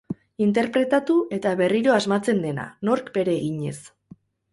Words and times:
Interpretatu 0.43 1.17
eta 1.37 1.51
berriro 1.59 1.93
asmatzen 1.97 2.39
dena, 2.47 2.65
nork 2.89 3.13
bere 3.19 3.37
eginez. 3.43 3.75